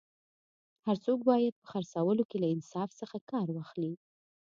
[0.85, 3.93] هر څوک باید په خرڅولو کي له انصاف څخه کار واخلي